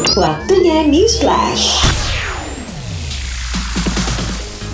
[0.00, 1.76] Waktunya News Flash.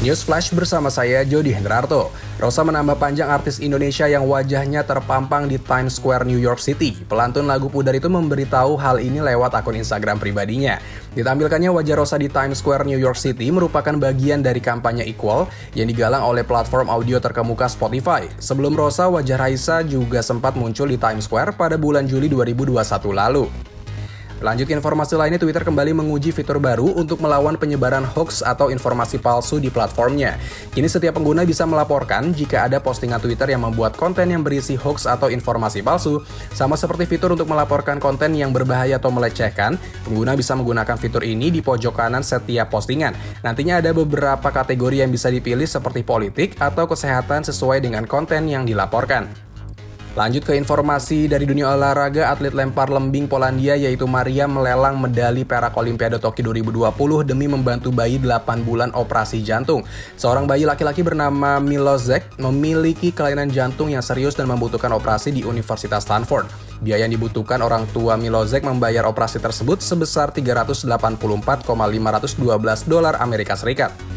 [0.06, 2.14] News Flash bersama saya Jody Hendrarto.
[2.38, 6.94] Rosa menambah panjang artis Indonesia yang wajahnya terpampang di Times Square New York City.
[7.10, 10.78] Pelantun lagu pudar itu memberitahu hal ini lewat akun Instagram pribadinya.
[11.18, 15.90] Ditampilkannya wajah Rosa di Times Square New York City merupakan bagian dari kampanye Equal yang
[15.90, 18.30] digalang oleh platform audio terkemuka Spotify.
[18.38, 22.78] Sebelum Rosa, wajah Raisa juga sempat muncul di Times Square pada bulan Juli 2021
[23.10, 23.74] lalu.
[24.44, 29.56] Lanjut informasi lainnya, Twitter kembali menguji fitur baru untuk melawan penyebaran hoax atau informasi palsu
[29.56, 30.36] di platformnya.
[30.76, 35.08] Kini setiap pengguna bisa melaporkan jika ada postingan Twitter yang membuat konten yang berisi hoax
[35.08, 36.20] atau informasi palsu.
[36.52, 41.48] Sama seperti fitur untuk melaporkan konten yang berbahaya atau melecehkan, pengguna bisa menggunakan fitur ini
[41.48, 43.16] di pojok kanan setiap postingan.
[43.40, 48.68] Nantinya ada beberapa kategori yang bisa dipilih seperti politik atau kesehatan sesuai dengan konten yang
[48.68, 49.46] dilaporkan.
[50.16, 55.76] Lanjut ke informasi dari dunia olahraga, atlet lempar lembing Polandia yaitu Maria melelang medali perak
[55.76, 59.84] Olimpiade Tokyo 2020 demi membantu bayi 8 bulan operasi jantung.
[60.16, 66.08] Seorang bayi laki-laki bernama Milozek memiliki kelainan jantung yang serius dan membutuhkan operasi di Universitas
[66.08, 66.48] Stanford.
[66.80, 71.68] Biaya yang dibutuhkan orang tua Milozek membayar operasi tersebut sebesar 384,512
[72.88, 74.15] dolar Amerika Serikat.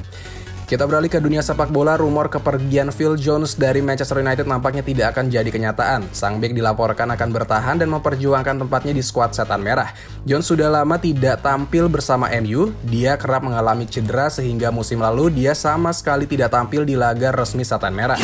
[0.70, 5.18] Kita beralih ke dunia sepak bola, rumor kepergian Phil Jones dari Manchester United nampaknya tidak
[5.18, 6.06] akan jadi kenyataan.
[6.14, 9.90] Sang bek dilaporkan akan bertahan dan memperjuangkan tempatnya di skuad setan merah.
[10.30, 15.58] Jones sudah lama tidak tampil bersama MU, dia kerap mengalami cedera sehingga musim lalu dia
[15.58, 18.22] sama sekali tidak tampil di laga resmi setan merah.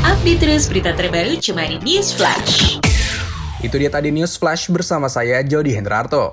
[0.00, 2.80] Update terus berita terbaru cuma di News Flash.
[3.60, 6.32] Itu dia tadi News Flash bersama saya Jody Hendrarto.